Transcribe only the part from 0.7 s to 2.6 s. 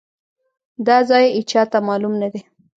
دا ځای ايچاته مالوم ندی.